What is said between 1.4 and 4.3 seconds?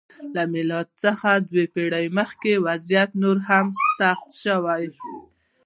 دوه پېړۍ مخکې وضعیت نور هم سخت